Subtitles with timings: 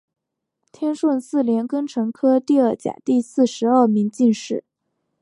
[0.71, 4.63] 天顺四年庚辰科第二甲第四十二名进士。